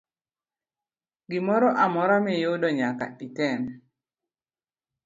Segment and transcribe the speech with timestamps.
[1.29, 3.61] Gimoro amora miyudo nyaka item.